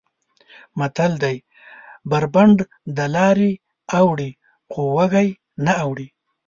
متل 0.79 1.11
دی: 1.23 1.37
بر 2.09 2.23
بنډ 2.33 2.57
دلارې 2.97 3.51
اوړي 3.99 4.31
خو 4.71 4.81
وږی 4.95 5.29
نه 5.65 5.73
اوړي. 5.83 6.07